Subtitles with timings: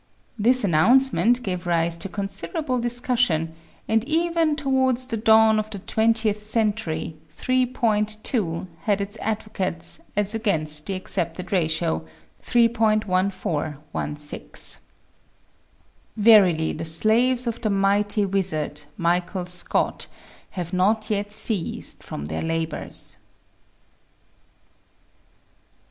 [0.39, 3.53] This announcement gave rise to con siderable discussion,
[3.87, 10.87] and even towards the dawn of the twentieth century 3.2 had its advocates as against
[10.87, 12.03] the accepted ratio
[12.41, 14.79] 3.1416.
[16.17, 20.07] Verily the slaves of the mighty wizard, Michael Scott,
[20.49, 23.17] have not yet ceased from their labors